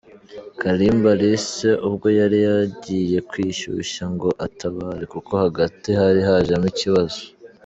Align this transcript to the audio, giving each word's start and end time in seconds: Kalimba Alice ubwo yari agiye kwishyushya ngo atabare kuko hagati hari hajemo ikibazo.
Kalimba 0.59 1.09
Alice 1.15 1.69
ubwo 1.87 2.07
yari 2.19 2.39
agiye 2.59 3.17
kwishyushya 3.29 4.03
ngo 4.13 4.29
atabare 4.45 5.03
kuko 5.13 5.31
hagati 5.43 5.89
hari 5.99 6.19
hajemo 6.27 6.67
ikibazo. 6.73 7.21